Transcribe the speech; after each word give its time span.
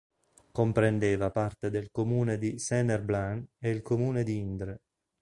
Comprendeva 0.51 1.29
parte 1.29 1.69
del 1.69 1.91
comune 1.91 2.39
di 2.39 2.57
Saint-Herblain 2.57 3.45
e 3.59 3.69
il 3.69 3.83
comune 3.83 4.23
di 4.23 4.35
Indre. 4.35 4.81